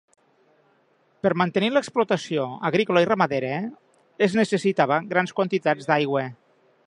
Per 1.25 1.31
mantenir 1.41 1.69
l'explotació 1.75 2.45
agrícola 2.71 3.05
i 3.05 3.09
ramadera 3.11 3.53
es 4.29 4.37
necessitava 4.43 4.99
grans 5.15 5.37
quantitats 5.41 5.91
d'aigua. 5.93 6.27